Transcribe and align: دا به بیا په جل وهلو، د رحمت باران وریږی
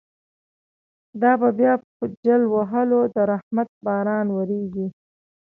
دا 1.21 1.31
به 1.41 1.49
بیا 1.59 1.73
په 1.95 2.05
جل 2.25 2.41
وهلو، 2.53 3.01
د 3.15 3.17
رحمت 3.31 3.69
باران 3.85 4.27
وریږی 4.31 4.87